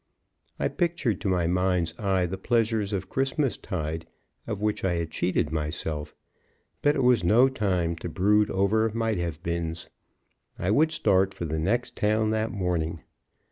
[0.57, 4.07] I pictured to my mind's eye the pleasures of Christmastide,
[4.47, 6.15] of which I had cheated myself;
[6.81, 9.89] but it was no time to brood over might have beens.
[10.57, 13.01] I would start for the next town that morning.